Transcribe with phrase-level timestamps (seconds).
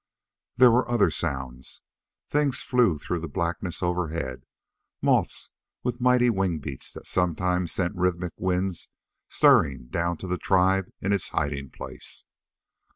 [0.57, 1.83] There was other sounds.
[2.31, 4.47] Things flew through the blackness overhead
[4.99, 5.51] moths
[5.83, 8.75] with mighty wing beats that sometimes sent rhythmic wind
[9.29, 12.25] stirrings down to the tribe in its hiding place.